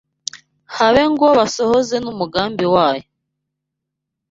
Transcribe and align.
habe 0.75 1.03
ngo 1.11 1.25
basohoze 1.37 1.95
n’umugambi 2.03 2.65
wayo 2.73 3.05